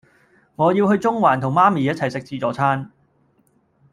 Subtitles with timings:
[0.55, 2.89] 我要去中環同媽咪一齊食自助餐